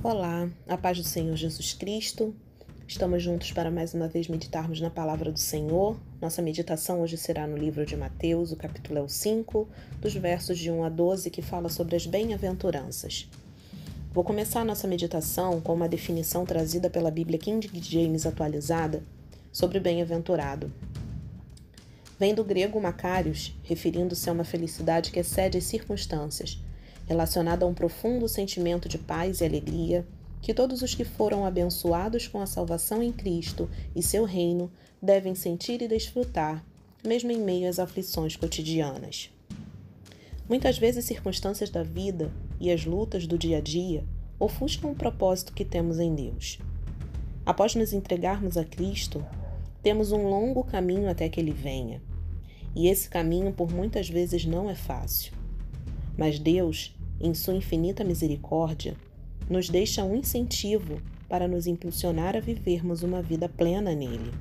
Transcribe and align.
Olá, 0.00 0.48
a 0.68 0.78
paz 0.78 0.96
do 0.96 1.02
Senhor 1.02 1.34
Jesus 1.34 1.72
Cristo. 1.72 2.32
Estamos 2.86 3.20
juntos 3.20 3.50
para 3.50 3.68
mais 3.68 3.94
uma 3.94 4.06
vez 4.06 4.28
meditarmos 4.28 4.80
na 4.80 4.88
palavra 4.88 5.32
do 5.32 5.38
Senhor. 5.40 5.98
Nossa 6.20 6.40
meditação 6.40 7.00
hoje 7.00 7.16
será 7.16 7.48
no 7.48 7.56
livro 7.56 7.84
de 7.84 7.96
Mateus, 7.96 8.52
o 8.52 8.56
capítulo 8.56 9.00
é 9.00 9.02
o 9.02 9.08
5, 9.08 9.68
dos 10.00 10.14
versos 10.14 10.56
de 10.56 10.70
1 10.70 10.84
a 10.84 10.88
12, 10.88 11.30
que 11.30 11.42
fala 11.42 11.68
sobre 11.68 11.96
as 11.96 12.06
bem-aventuranças. 12.06 13.28
Vou 14.12 14.22
começar 14.22 14.64
nossa 14.64 14.86
meditação 14.86 15.60
com 15.60 15.74
uma 15.74 15.88
definição 15.88 16.46
trazida 16.46 16.88
pela 16.88 17.10
Bíblia 17.10 17.36
King 17.38 17.68
James 17.82 18.24
atualizada 18.24 19.02
sobre 19.50 19.80
bem-aventurado. 19.80 20.72
Vem 22.20 22.36
do 22.36 22.44
grego 22.44 22.80
Macarius, 22.80 23.52
referindo-se 23.64 24.30
a 24.30 24.32
uma 24.32 24.44
felicidade 24.44 25.10
que 25.10 25.18
excede 25.18 25.58
as 25.58 25.64
circunstâncias 25.64 26.62
relacionada 27.08 27.64
a 27.64 27.68
um 27.68 27.74
profundo 27.74 28.28
sentimento 28.28 28.88
de 28.88 28.98
paz 28.98 29.40
e 29.40 29.44
alegria 29.44 30.06
que 30.40 30.54
todos 30.54 30.82
os 30.82 30.94
que 30.94 31.04
foram 31.04 31.44
abençoados 31.44 32.28
com 32.28 32.40
a 32.40 32.46
salvação 32.46 33.02
em 33.02 33.10
Cristo 33.10 33.68
e 33.96 34.02
seu 34.02 34.24
reino 34.24 34.70
devem 35.02 35.34
sentir 35.34 35.82
e 35.82 35.88
desfrutar, 35.88 36.64
mesmo 37.04 37.32
em 37.32 37.40
meio 37.40 37.68
às 37.68 37.78
aflições 37.78 38.36
cotidianas. 38.36 39.30
Muitas 40.48 40.78
vezes, 40.78 41.04
circunstâncias 41.04 41.70
da 41.70 41.82
vida 41.82 42.30
e 42.60 42.70
as 42.70 42.84
lutas 42.84 43.26
do 43.26 43.36
dia 43.36 43.58
a 43.58 43.60
dia 43.60 44.04
ofuscam 44.38 44.92
o 44.92 44.94
propósito 44.94 45.52
que 45.52 45.64
temos 45.64 45.98
em 45.98 46.14
Deus. 46.14 46.58
Após 47.44 47.74
nos 47.74 47.92
entregarmos 47.92 48.56
a 48.56 48.64
Cristo, 48.64 49.24
temos 49.82 50.12
um 50.12 50.28
longo 50.28 50.62
caminho 50.62 51.08
até 51.08 51.28
que 51.28 51.40
Ele 51.40 51.52
venha. 51.52 52.00
E 52.74 52.88
esse 52.88 53.08
caminho, 53.08 53.52
por 53.52 53.72
muitas 53.72 54.08
vezes, 54.08 54.44
não 54.44 54.70
é 54.70 54.74
fácil. 54.74 55.32
Mas 56.16 56.38
Deus 56.38 56.94
em 57.20 57.34
sua 57.34 57.54
infinita 57.54 58.04
misericórdia, 58.04 58.96
nos 59.48 59.68
deixa 59.68 60.04
um 60.04 60.14
incentivo 60.14 61.00
para 61.28 61.48
nos 61.48 61.66
impulsionar 61.66 62.36
a 62.36 62.40
vivermos 62.40 63.02
uma 63.02 63.22
vida 63.22 63.48
plena 63.48 63.94
nele. 63.94 64.32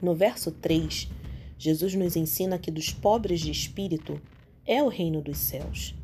No 0.00 0.14
verso 0.14 0.50
3, 0.50 1.08
Jesus 1.58 1.94
nos 1.94 2.16
ensina 2.16 2.58
que 2.58 2.70
dos 2.70 2.90
pobres 2.90 3.40
de 3.40 3.50
espírito 3.50 4.20
é 4.66 4.82
o 4.82 4.88
reino 4.88 5.22
dos 5.22 5.38
céus. 5.38 5.94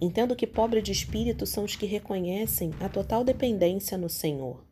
Entendo 0.00 0.36
que 0.36 0.46
pobres 0.46 0.82
de 0.82 0.92
espírito 0.92 1.46
são 1.46 1.64
os 1.64 1.76
que 1.76 1.86
reconhecem 1.86 2.72
a 2.80 2.88
total 2.88 3.24
dependência 3.24 3.96
no 3.96 4.08
Senhor. 4.08 4.62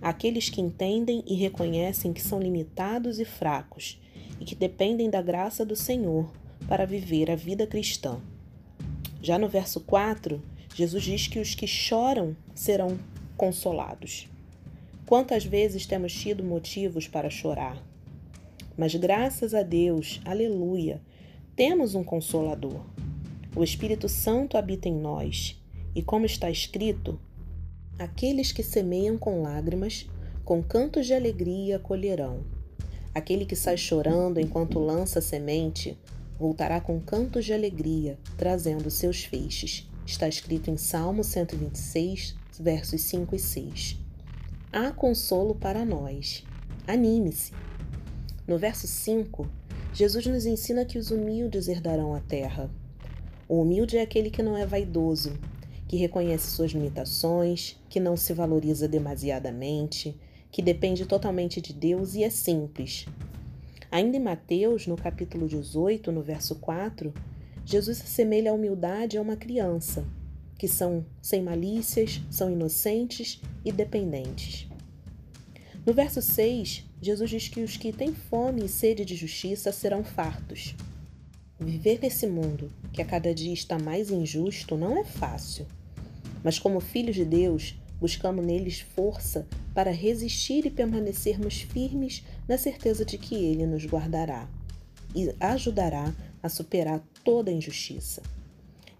Aqueles 0.00 0.48
que 0.48 0.60
entendem 0.60 1.22
e 1.26 1.34
reconhecem 1.34 2.12
que 2.12 2.22
são 2.22 2.40
limitados 2.40 3.18
e 3.18 3.24
fracos 3.24 4.00
e 4.40 4.44
que 4.44 4.54
dependem 4.54 5.08
da 5.08 5.22
graça 5.22 5.64
do 5.64 5.76
Senhor 5.76 6.30
para 6.68 6.84
viver 6.84 7.30
a 7.30 7.36
vida 7.36 7.66
cristã. 7.66 8.20
Já 9.26 9.40
no 9.40 9.48
verso 9.48 9.80
4, 9.80 10.40
Jesus 10.72 11.02
diz 11.02 11.26
que 11.26 11.40
os 11.40 11.52
que 11.52 11.66
choram 11.66 12.36
serão 12.54 12.96
consolados. 13.36 14.28
Quantas 15.04 15.44
vezes 15.44 15.84
temos 15.84 16.12
tido 16.12 16.44
motivos 16.44 17.08
para 17.08 17.28
chorar? 17.28 17.76
Mas 18.78 18.94
graças 18.94 19.52
a 19.52 19.64
Deus, 19.64 20.20
aleluia, 20.24 21.02
temos 21.56 21.96
um 21.96 22.04
consolador. 22.04 22.80
O 23.56 23.64
Espírito 23.64 24.08
Santo 24.08 24.56
habita 24.56 24.88
em 24.88 24.94
nós, 24.94 25.60
e 25.92 26.04
como 26.04 26.24
está 26.24 26.48
escrito, 26.48 27.18
aqueles 27.98 28.52
que 28.52 28.62
semeiam 28.62 29.18
com 29.18 29.42
lágrimas, 29.42 30.08
com 30.44 30.62
cantos 30.62 31.04
de 31.04 31.14
alegria 31.14 31.80
colherão. 31.80 32.44
Aquele 33.12 33.44
que 33.44 33.56
sai 33.56 33.76
chorando 33.76 34.38
enquanto 34.38 34.78
lança 34.78 35.20
semente, 35.20 35.98
voltará 36.38 36.80
com 36.80 37.00
cantos 37.00 37.44
de 37.44 37.52
alegria, 37.52 38.18
trazendo 38.36 38.90
seus 38.90 39.24
feixes. 39.24 39.88
Está 40.04 40.28
escrito 40.28 40.70
em 40.70 40.76
Salmo 40.76 41.24
126, 41.24 42.36
versos 42.60 43.00
5 43.02 43.34
e 43.34 43.38
6. 43.38 43.98
Há 44.72 44.92
consolo 44.92 45.54
para 45.54 45.84
nós. 45.84 46.44
Anime-se. 46.86 47.52
No 48.46 48.58
verso 48.58 48.86
5, 48.86 49.48
Jesus 49.92 50.26
nos 50.26 50.46
ensina 50.46 50.84
que 50.84 50.98
os 50.98 51.10
humildes 51.10 51.68
herdarão 51.68 52.14
a 52.14 52.20
terra. 52.20 52.70
O 53.48 53.60
humilde 53.62 53.96
é 53.96 54.02
aquele 54.02 54.30
que 54.30 54.42
não 54.42 54.56
é 54.56 54.66
vaidoso, 54.66 55.32
que 55.88 55.96
reconhece 55.96 56.50
suas 56.50 56.72
limitações, 56.72 57.76
que 57.88 57.98
não 57.98 58.16
se 58.16 58.32
valoriza 58.32 58.86
demasiadamente, 58.86 60.16
que 60.50 60.62
depende 60.62 61.06
totalmente 61.06 61.60
de 61.60 61.72
Deus 61.72 62.14
e 62.14 62.22
é 62.24 62.30
simples, 62.30 63.06
Ainda 63.96 64.18
em 64.18 64.20
Mateus, 64.20 64.86
no 64.86 64.94
capítulo 64.94 65.48
18, 65.48 66.12
no 66.12 66.20
verso 66.20 66.56
4, 66.56 67.14
Jesus 67.64 68.02
assemelha 68.02 68.50
a 68.50 68.54
humildade 68.54 69.16
a 69.16 69.22
uma 69.22 69.36
criança, 69.36 70.04
que 70.58 70.68
são 70.68 71.02
sem 71.22 71.42
malícias, 71.42 72.20
são 72.30 72.50
inocentes 72.50 73.40
e 73.64 73.72
dependentes. 73.72 74.68
No 75.86 75.94
verso 75.94 76.20
6, 76.20 76.84
Jesus 77.00 77.30
diz 77.30 77.48
que 77.48 77.62
os 77.62 77.78
que 77.78 77.90
têm 77.90 78.12
fome 78.12 78.66
e 78.66 78.68
sede 78.68 79.02
de 79.02 79.16
justiça 79.16 79.72
serão 79.72 80.04
fartos. 80.04 80.74
Viver 81.58 81.98
nesse 82.02 82.26
mundo 82.26 82.70
que 82.92 83.00
a 83.00 83.06
cada 83.06 83.34
dia 83.34 83.54
está 83.54 83.78
mais 83.78 84.10
injusto 84.10 84.76
não 84.76 84.98
é 84.98 85.04
fácil, 85.04 85.66
mas 86.44 86.58
como 86.58 86.80
filhos 86.80 87.16
de 87.16 87.24
Deus, 87.24 87.74
buscamos 87.98 88.44
neles 88.44 88.80
força 88.80 89.46
para 89.74 89.90
resistir 89.90 90.66
e 90.66 90.70
permanecermos 90.70 91.62
firmes 91.62 92.22
na 92.48 92.56
certeza 92.56 93.04
de 93.04 93.18
que 93.18 93.34
Ele 93.34 93.66
nos 93.66 93.84
guardará 93.84 94.48
e 95.14 95.34
ajudará 95.40 96.14
a 96.42 96.48
superar 96.48 97.02
toda 97.24 97.50
injustiça. 97.50 98.22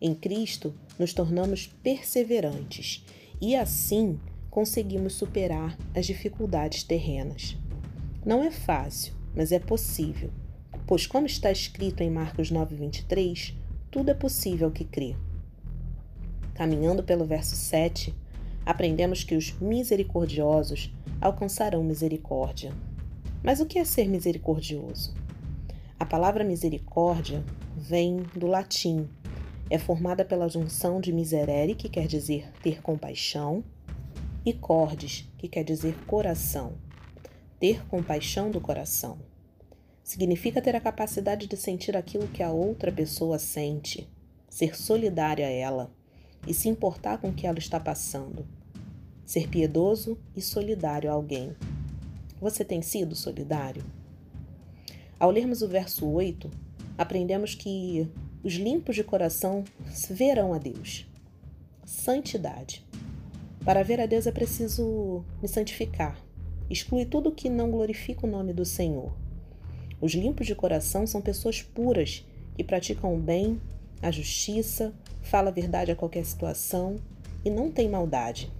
Em 0.00 0.14
Cristo, 0.14 0.74
nos 0.98 1.12
tornamos 1.12 1.66
perseverantes 1.82 3.04
e 3.40 3.54
assim 3.54 4.18
conseguimos 4.50 5.14
superar 5.14 5.76
as 5.94 6.06
dificuldades 6.06 6.82
terrenas. 6.82 7.56
Não 8.24 8.42
é 8.42 8.50
fácil, 8.50 9.14
mas 9.34 9.52
é 9.52 9.58
possível, 9.58 10.30
pois, 10.86 11.06
como 11.06 11.26
está 11.26 11.52
escrito 11.52 12.02
em 12.02 12.10
Marcos 12.10 12.50
9,23, 12.50 13.54
tudo 13.90 14.10
é 14.10 14.14
possível 14.14 14.70
que 14.70 14.84
crê. 14.84 15.14
Caminhando 16.54 17.02
pelo 17.02 17.24
verso 17.24 17.54
7, 17.54 18.14
aprendemos 18.64 19.22
que 19.22 19.36
os 19.36 19.52
misericordiosos 19.60 20.92
alcançarão 21.20 21.84
misericórdia. 21.84 22.72
Mas 23.42 23.60
o 23.60 23.66
que 23.66 23.78
é 23.78 23.84
ser 23.84 24.08
misericordioso? 24.08 25.14
A 25.98 26.04
palavra 26.04 26.44
misericórdia 26.44 27.44
vem 27.76 28.18
do 28.34 28.46
latim. 28.46 29.08
É 29.70 29.78
formada 29.78 30.24
pela 30.24 30.48
junção 30.48 31.00
de 31.00 31.12
miserere, 31.12 31.74
que 31.74 31.88
quer 31.88 32.06
dizer 32.06 32.52
ter 32.62 32.82
compaixão, 32.82 33.64
e 34.44 34.52
cordes, 34.52 35.28
que 35.38 35.48
quer 35.48 35.64
dizer 35.64 35.96
coração. 36.06 36.74
Ter 37.58 37.84
compaixão 37.86 38.50
do 38.50 38.60
coração. 38.60 39.18
Significa 40.04 40.62
ter 40.62 40.76
a 40.76 40.80
capacidade 40.80 41.48
de 41.48 41.56
sentir 41.56 41.96
aquilo 41.96 42.28
que 42.28 42.42
a 42.42 42.52
outra 42.52 42.92
pessoa 42.92 43.40
sente, 43.40 44.08
ser 44.48 44.76
solidária 44.76 45.46
a 45.46 45.50
ela 45.50 45.90
e 46.46 46.54
se 46.54 46.68
importar 46.68 47.18
com 47.18 47.30
o 47.30 47.32
que 47.32 47.46
ela 47.46 47.58
está 47.58 47.80
passando. 47.80 48.46
Ser 49.24 49.48
piedoso 49.48 50.16
e 50.36 50.40
solidário 50.40 51.10
a 51.10 51.14
alguém. 51.14 51.56
Você 52.40 52.64
tem 52.64 52.82
sido 52.82 53.14
solidário? 53.14 53.82
Ao 55.18 55.30
lermos 55.30 55.62
o 55.62 55.68
verso 55.68 56.06
8, 56.06 56.50
aprendemos 56.98 57.54
que 57.54 58.06
os 58.44 58.52
limpos 58.52 58.94
de 58.94 59.02
coração 59.02 59.64
verão 60.10 60.52
a 60.52 60.58
Deus. 60.58 61.06
Santidade. 61.84 62.86
Para 63.64 63.82
ver 63.82 64.00
a 64.00 64.06
Deus 64.06 64.26
é 64.26 64.32
preciso 64.32 65.24
me 65.40 65.48
santificar. 65.48 66.20
Exclui 66.68 67.06
tudo 67.06 67.32
que 67.32 67.48
não 67.48 67.70
glorifica 67.70 68.26
o 68.26 68.30
nome 68.30 68.52
do 68.52 68.66
Senhor. 68.66 69.16
Os 69.98 70.12
limpos 70.12 70.46
de 70.46 70.54
coração 70.54 71.06
são 71.06 71.22
pessoas 71.22 71.62
puras 71.62 72.26
que 72.54 72.62
praticam 72.62 73.14
o 73.14 73.18
bem, 73.18 73.58
a 74.02 74.10
justiça, 74.10 74.92
fala 75.22 75.48
a 75.48 75.52
verdade 75.52 75.90
a 75.90 75.96
qualquer 75.96 76.24
situação 76.24 76.96
e 77.42 77.48
não 77.48 77.70
tem 77.70 77.88
maldade. 77.88 78.52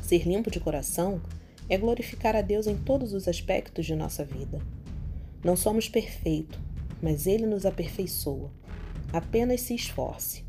Ser 0.00 0.26
limpo 0.26 0.50
de 0.50 0.58
coração 0.58 1.20
é 1.68 1.76
glorificar 1.76 2.34
a 2.34 2.40
Deus 2.40 2.66
em 2.66 2.76
todos 2.76 3.12
os 3.12 3.28
aspectos 3.28 3.84
de 3.84 3.94
nossa 3.94 4.24
vida. 4.24 4.60
Não 5.44 5.56
somos 5.56 5.88
perfeitos, 5.88 6.58
mas 7.02 7.26
Ele 7.26 7.46
nos 7.46 7.66
aperfeiçoa. 7.66 8.50
Apenas 9.12 9.60
se 9.60 9.74
esforce. 9.74 10.44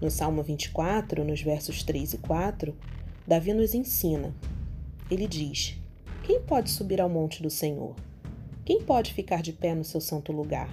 No 0.00 0.10
Salmo 0.10 0.42
24, 0.42 1.24
nos 1.24 1.40
versos 1.40 1.82
3 1.82 2.14
e 2.14 2.18
4, 2.18 2.76
Davi 3.26 3.52
nos 3.52 3.74
ensina. 3.74 4.34
Ele 5.10 5.26
diz: 5.26 5.76
Quem 6.22 6.40
pode 6.40 6.70
subir 6.70 7.00
ao 7.00 7.08
monte 7.08 7.42
do 7.42 7.50
Senhor? 7.50 7.94
Quem 8.64 8.82
pode 8.82 9.12
ficar 9.12 9.42
de 9.42 9.52
pé 9.52 9.74
no 9.74 9.84
seu 9.84 10.00
santo 10.00 10.32
lugar? 10.32 10.68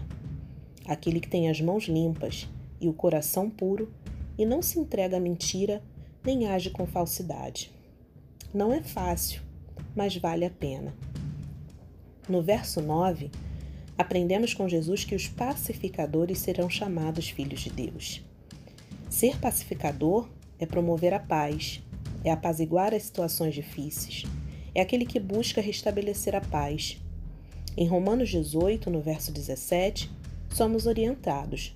Aquele 0.85 1.19
que 1.19 1.29
tem 1.29 1.49
as 1.49 1.61
mãos 1.61 1.85
limpas 1.85 2.49
e 2.79 2.89
o 2.89 2.93
coração 2.93 3.49
puro 3.49 3.93
e 4.37 4.45
não 4.45 4.61
se 4.61 4.79
entrega 4.79 5.17
à 5.17 5.19
mentira 5.19 5.83
nem 6.23 6.47
age 6.47 6.69
com 6.69 6.85
falsidade. 6.85 7.71
Não 8.53 8.73
é 8.73 8.81
fácil, 8.81 9.41
mas 9.95 10.15
vale 10.15 10.45
a 10.45 10.49
pena. 10.49 10.93
No 12.27 12.41
verso 12.41 12.81
9, 12.81 13.31
aprendemos 13.97 14.53
com 14.53 14.69
Jesus 14.69 15.03
que 15.03 15.15
os 15.15 15.27
pacificadores 15.27 16.39
serão 16.39 16.69
chamados 16.69 17.29
filhos 17.29 17.61
de 17.61 17.69
Deus. 17.69 18.23
Ser 19.09 19.37
pacificador 19.37 20.29
é 20.59 20.65
promover 20.65 21.13
a 21.13 21.19
paz, 21.19 21.83
é 22.23 22.31
apaziguar 22.31 22.93
as 22.93 23.03
situações 23.03 23.53
difíceis, 23.53 24.23
é 24.73 24.81
aquele 24.81 25.05
que 25.05 25.19
busca 25.19 25.61
restabelecer 25.61 26.35
a 26.35 26.41
paz. 26.41 26.97
Em 27.75 27.87
Romanos 27.87 28.29
18, 28.29 28.89
no 28.89 29.01
verso 29.01 29.31
17, 29.31 30.09
somos 30.49 30.85
orientados: 30.85 31.75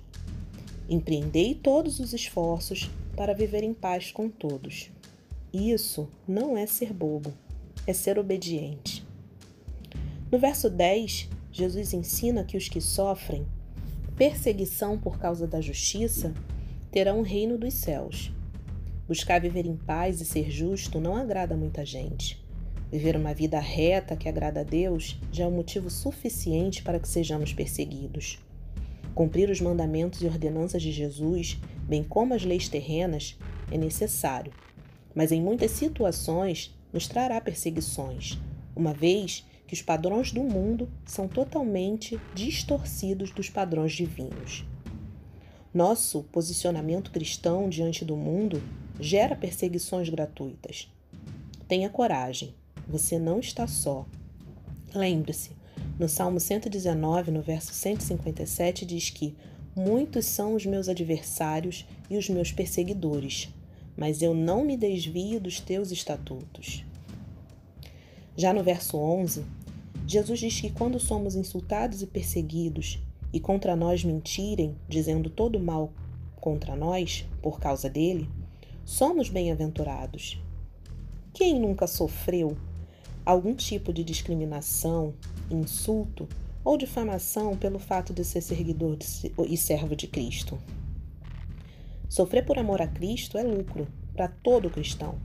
empreendei 0.88 1.54
todos 1.54 2.00
os 2.00 2.12
esforços 2.12 2.90
para 3.16 3.34
viver 3.34 3.62
em 3.62 3.74
paz 3.74 4.10
com 4.10 4.28
todos. 4.28 4.90
Isso 5.52 6.08
não 6.26 6.56
é 6.56 6.66
ser 6.66 6.92
bobo, 6.92 7.32
é 7.86 7.92
ser 7.92 8.18
obediente. 8.18 9.06
No 10.30 10.38
verso 10.38 10.68
10, 10.68 11.28
Jesus 11.52 11.92
ensina 11.92 12.44
que 12.44 12.56
os 12.56 12.68
que 12.68 12.80
sofrem 12.80 13.46
perseguição 14.16 14.98
por 14.98 15.18
causa 15.18 15.46
da 15.46 15.60
justiça 15.60 16.32
terão 16.90 17.20
o 17.20 17.22
reino 17.22 17.58
dos 17.58 17.74
céus. 17.74 18.32
Buscar 19.06 19.40
viver 19.40 19.66
em 19.66 19.76
paz 19.76 20.20
e 20.20 20.24
ser 20.24 20.50
justo 20.50 20.98
não 20.98 21.14
agrada 21.14 21.56
muita 21.56 21.84
gente. 21.84 22.44
Viver 22.90 23.16
uma 23.16 23.34
vida 23.34 23.58
reta 23.58 24.16
que 24.16 24.28
agrada 24.28 24.60
a 24.60 24.64
Deus 24.64 25.18
já 25.32 25.44
é 25.44 25.46
um 25.46 25.50
motivo 25.50 25.90
suficiente 25.90 26.82
para 26.82 26.98
que 26.98 27.08
sejamos 27.08 27.52
perseguidos. 27.52 28.38
Cumprir 29.14 29.48
os 29.50 29.60
mandamentos 29.60 30.22
e 30.22 30.26
ordenanças 30.26 30.82
de 30.82 30.92
Jesus, 30.92 31.58
bem 31.88 32.02
como 32.04 32.34
as 32.34 32.44
leis 32.44 32.68
terrenas, 32.68 33.38
é 33.70 33.78
necessário, 33.78 34.52
mas 35.14 35.32
em 35.32 35.40
muitas 35.40 35.70
situações 35.70 36.75
nos 36.96 37.06
trará 37.06 37.38
perseguições, 37.42 38.38
uma 38.74 38.94
vez 38.94 39.44
que 39.66 39.74
os 39.74 39.82
padrões 39.82 40.32
do 40.32 40.42
mundo 40.42 40.88
são 41.04 41.28
totalmente 41.28 42.18
distorcidos 42.34 43.30
dos 43.30 43.50
padrões 43.50 43.92
divinos. 43.92 44.64
Nosso 45.74 46.22
posicionamento 46.32 47.10
cristão 47.10 47.68
diante 47.68 48.02
do 48.02 48.16
mundo 48.16 48.62
gera 48.98 49.36
perseguições 49.36 50.08
gratuitas. 50.08 50.90
Tenha 51.68 51.90
coragem, 51.90 52.54
você 52.88 53.18
não 53.18 53.40
está 53.40 53.66
só. 53.66 54.06
Lembre-se, 54.94 55.50
no 55.98 56.08
Salmo 56.08 56.40
119, 56.40 57.30
no 57.30 57.42
verso 57.42 57.74
157, 57.74 58.86
diz 58.86 59.10
que 59.10 59.36
Muitos 59.76 60.24
são 60.24 60.54
os 60.54 60.64
meus 60.64 60.88
adversários 60.88 61.84
e 62.08 62.16
os 62.16 62.30
meus 62.30 62.52
perseguidores, 62.52 63.50
mas 63.94 64.22
eu 64.22 64.32
não 64.32 64.64
me 64.64 64.74
desvio 64.78 65.38
dos 65.38 65.60
teus 65.60 65.90
estatutos. 65.90 66.85
Já 68.36 68.52
no 68.52 68.62
verso 68.62 68.98
11, 68.98 69.44
Jesus 70.06 70.38
diz 70.38 70.60
que 70.60 70.70
quando 70.70 71.00
somos 71.00 71.34
insultados 71.34 72.02
e 72.02 72.06
perseguidos 72.06 72.98
e 73.32 73.40
contra 73.40 73.74
nós 73.74 74.04
mentirem, 74.04 74.76
dizendo 74.86 75.30
todo 75.30 75.58
mal 75.58 75.90
contra 76.36 76.76
nós 76.76 77.26
por 77.40 77.58
causa 77.58 77.88
dele, 77.88 78.28
somos 78.84 79.30
bem-aventurados. 79.30 80.38
Quem 81.32 81.58
nunca 81.58 81.86
sofreu 81.86 82.56
algum 83.24 83.54
tipo 83.54 83.90
de 83.90 84.04
discriminação, 84.04 85.14
insulto 85.50 86.28
ou 86.62 86.76
difamação 86.76 87.56
pelo 87.56 87.78
fato 87.78 88.12
de 88.12 88.22
ser 88.22 88.42
seguidor 88.42 88.98
e 89.48 89.56
servo 89.56 89.96
de 89.96 90.06
Cristo? 90.06 90.58
Sofrer 92.06 92.44
por 92.44 92.58
amor 92.58 92.82
a 92.82 92.86
Cristo 92.86 93.38
é 93.38 93.42
lucro 93.42 93.88
para 94.14 94.28
todo 94.28 94.70
cristão. 94.70 95.18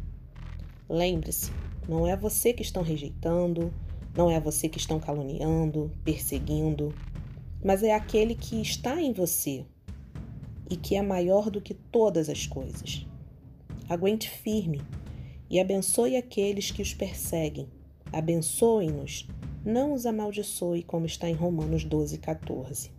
Lembre-se, 0.90 1.52
não 1.92 2.08
é 2.08 2.16
você 2.16 2.54
que 2.54 2.62
estão 2.62 2.82
rejeitando, 2.82 3.74
não 4.16 4.32
é 4.32 4.40
você 4.40 4.70
que 4.70 4.78
estão 4.78 4.98
caluniando, 4.98 5.92
perseguindo, 6.06 6.96
mas 7.62 7.84
é 7.84 7.94
aquele 7.94 8.34
que 8.34 8.62
está 8.62 9.02
em 9.02 9.12
você 9.12 9.66
e 10.70 10.78
que 10.78 10.96
é 10.96 11.02
maior 11.02 11.50
do 11.50 11.60
que 11.60 11.74
todas 11.74 12.30
as 12.30 12.48
coisas. 12.48 13.06
Aguente 13.90 14.30
firme 14.30 14.82
e 15.50 15.60
abençoe 15.60 16.16
aqueles 16.16 16.72
que 16.72 16.82
os 16.82 16.94
perseguem. 16.94 17.68
Abençoe-nos, 18.14 19.28
não 19.66 19.94
os 19.94 20.06
amaldiçoe, 20.06 20.84
como 20.84 21.06
está 21.06 21.30
em 21.30 21.34
Romanos 21.34 21.84
12, 21.84 22.20
14. 22.20 22.90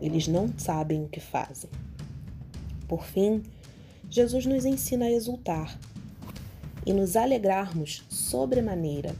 Eles 0.00 0.26
não 0.26 0.48
sabem 0.56 1.04
o 1.04 1.08
que 1.08 1.20
fazem. 1.20 1.68
Por 2.88 3.04
fim, 3.04 3.42
Jesus 4.08 4.46
nos 4.46 4.64
ensina 4.64 5.04
a 5.04 5.12
exultar 5.12 5.78
e 6.88 6.92
nos 6.94 7.16
alegrarmos 7.16 8.02
sobremaneira, 8.08 9.14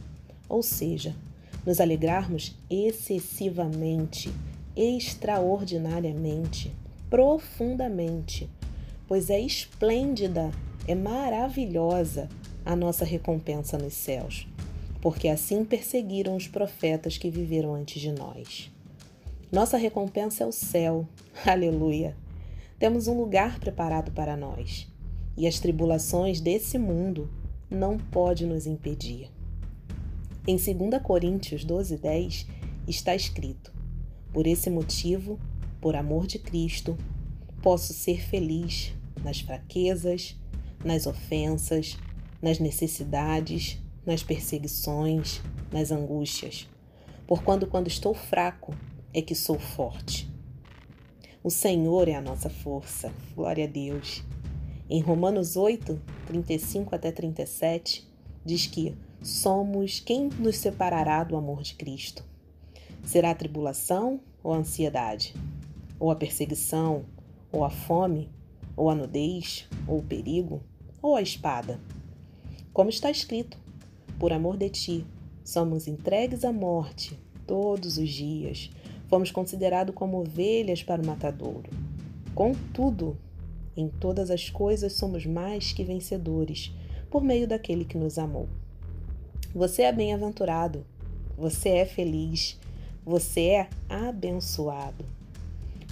ou 0.49 0.63
seja, 0.63 1.15
nos 1.63 1.79
alegrarmos 1.79 2.57
excessivamente, 2.67 4.33
extraordinariamente, 4.75 6.75
profundamente, 7.11 8.49
pois 9.07 9.29
é 9.29 9.39
esplêndida, 9.39 10.49
é 10.87 10.95
maravilhosa 10.95 12.27
a 12.65 12.75
nossa 12.75 13.05
recompensa 13.05 13.77
nos 13.77 13.93
céus, 13.93 14.47
porque 14.99 15.27
assim 15.27 15.63
perseguiram 15.63 16.35
os 16.35 16.47
profetas 16.47 17.19
que 17.19 17.29
viveram 17.29 17.75
antes 17.75 18.01
de 18.01 18.11
nós. 18.11 18.71
Nossa 19.51 19.77
recompensa 19.77 20.43
é 20.43 20.47
o 20.47 20.51
céu, 20.51 21.07
aleluia! 21.45 22.17
Temos 22.79 23.07
um 23.07 23.15
lugar 23.15 23.59
preparado 23.59 24.11
para 24.11 24.35
nós, 24.35 24.87
e 25.37 25.45
as 25.45 25.59
tribulações 25.59 26.41
desse 26.41 26.79
mundo 26.79 27.29
não 27.69 27.97
podem 27.97 28.47
nos 28.47 28.65
impedir. 28.65 29.29
Em 30.47 30.55
2 30.55 31.01
Coríntios 31.03 31.63
12, 31.63 31.97
10 31.97 32.47
está 32.87 33.15
escrito: 33.15 33.71
Por 34.33 34.47
esse 34.47 34.69
motivo, 34.69 35.39
por 35.79 35.95
amor 35.95 36.25
de 36.25 36.39
Cristo, 36.39 36.97
posso 37.61 37.93
ser 37.93 38.21
feliz 38.21 38.93
nas 39.23 39.41
fraquezas, 39.41 40.35
nas 40.83 41.05
ofensas, 41.05 41.97
nas 42.41 42.59
necessidades, 42.59 43.77
nas 44.05 44.23
perseguições, 44.23 45.41
nas 45.71 45.91
angústias. 45.91 46.67
Por 47.27 47.43
quando 47.43 47.67
quando 47.67 47.87
estou 47.87 48.13
fraco 48.13 48.73
é 49.13 49.21
que 49.21 49.35
sou 49.35 49.59
forte. 49.59 50.27
O 51.43 51.49
Senhor 51.49 52.07
é 52.07 52.15
a 52.15 52.21
nossa 52.21 52.49
força. 52.49 53.13
Glória 53.35 53.65
a 53.65 53.67
Deus. 53.67 54.23
Em 54.91 55.01
Romanos 55.01 55.55
8, 55.55 56.01
35 56.25 56.95
até 56.95 57.11
37, 57.11 58.07
diz 58.43 58.65
que 58.65 58.97
somos 59.21 59.99
quem 59.99 60.29
nos 60.39 60.55
separará 60.55 61.23
do 61.23 61.37
amor 61.37 61.61
de 61.61 61.75
Cristo? 61.75 62.25
Será 63.03 63.29
a 63.29 63.35
tribulação 63.35 64.19
ou 64.43 64.51
a 64.51 64.57
ansiedade? 64.57 65.35
Ou 65.99 66.09
a 66.09 66.15
perseguição? 66.15 67.05
Ou 67.51 67.63
a 67.63 67.69
fome? 67.69 68.31
Ou 68.75 68.89
a 68.89 68.95
nudez? 68.95 69.67
Ou 69.87 69.99
o 69.99 70.03
perigo? 70.03 70.59
Ou 71.03 71.15
a 71.15 71.21
espada? 71.21 71.79
Como 72.73 72.89
está 72.89 73.11
escrito: 73.11 73.59
Por 74.17 74.33
amor 74.33 74.57
de 74.57 74.71
ti, 74.71 75.05
somos 75.43 75.87
entregues 75.87 76.43
à 76.43 76.51
morte 76.51 77.15
todos 77.45 77.99
os 77.99 78.09
dias. 78.09 78.71
Fomos 79.07 79.29
considerados 79.29 79.93
como 79.93 80.17
ovelhas 80.17 80.81
para 80.81 80.99
o 80.99 81.05
matadouro. 81.05 81.69
Contudo, 82.33 83.15
em 83.79 83.89
todas 83.89 84.29
as 84.29 84.49
coisas 84.49 84.93
somos 84.93 85.25
mais 85.25 85.71
que 85.71 85.83
vencedores, 85.83 86.73
por 87.09 87.23
meio 87.23 87.47
daquele 87.47 87.85
que 87.85 87.97
nos 87.97 88.17
amou. 88.17 88.47
Você 89.53 89.83
é 89.83 89.91
bem-aventurado, 89.91 90.85
você 91.37 91.69
é 91.69 91.85
feliz, 91.85 92.59
você 93.03 93.47
é 93.47 93.69
abençoado. 93.87 95.05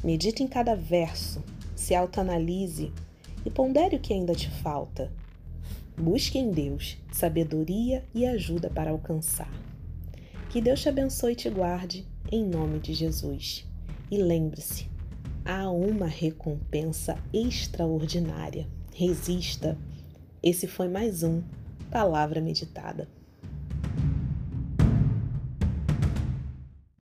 Medite 0.03 0.44
em 0.44 0.48
cada 0.48 0.75
verso, 0.75 1.44
se 1.75 1.96
autoanalise 1.96 2.91
e 3.46 3.50
pondere 3.50 3.96
o 3.96 4.00
que 4.00 4.13
ainda 4.13 4.36
te 4.36 4.50
falta. 4.50 5.12
Busque 5.98 6.38
em 6.38 6.51
Deus 6.51 6.98
sabedoria 7.12 8.03
e 8.13 8.25
ajuda 8.25 8.70
para 8.70 8.91
alcançar. 8.91 9.51
Que 10.50 10.62
Deus 10.62 10.82
te 10.82 10.89
abençoe 10.89 11.34
e 11.34 11.36
te 11.36 11.50
guarde, 11.50 12.06
em 12.32 12.46
nome 12.46 12.79
de 12.79 12.94
Jesus. 12.94 13.65
E 14.12 14.17
lembre-se, 14.17 14.88
há 15.48 15.70
uma 15.70 16.08
recompensa 16.08 17.18
extraordinária. 17.34 18.68
Resista. 18.94 19.77
Esse 20.44 20.68
foi 20.68 20.89
mais 20.89 21.24
um 21.24 21.42
Palavra 21.89 22.42
Meditada. 22.42 23.08